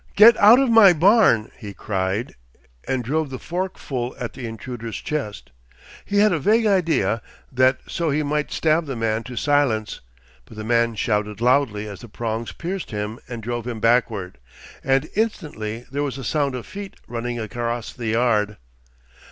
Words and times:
'Get 0.15 0.35
out 0.37 0.57
of 0.57 0.71
my 0.71 0.93
barn!' 0.93 1.51
he 1.59 1.75
cried, 1.75 2.33
and 2.87 3.03
drove 3.03 3.29
the 3.29 3.37
fork 3.37 3.77
full 3.77 4.15
at 4.19 4.33
the 4.33 4.47
intruder's 4.47 4.95
chest. 4.99 5.51
He 6.05 6.17
had 6.17 6.31
a 6.31 6.39
vague 6.39 6.65
idea 6.65 7.21
that 7.51 7.81
so 7.87 8.09
he 8.09 8.23
might 8.23 8.51
stab 8.51 8.87
the 8.87 8.95
man 8.95 9.21
to 9.25 9.35
silence. 9.35 10.01
But 10.45 10.57
the 10.57 10.63
man 10.63 10.95
shouted 10.95 11.39
loudly 11.39 11.87
as 11.87 12.01
the 12.01 12.09
prongs 12.09 12.51
pierced 12.51 12.89
him 12.89 13.19
and 13.29 13.43
drove 13.43 13.67
him 13.67 13.79
backward, 13.79 14.39
and 14.83 15.07
instantly 15.15 15.85
there 15.91 16.01
was 16.01 16.17
a 16.17 16.23
sound 16.23 16.55
of 16.55 16.65
feet 16.65 16.95
running 17.07 17.39
across 17.39 17.93
the 17.93 18.07
yard. 18.07 18.57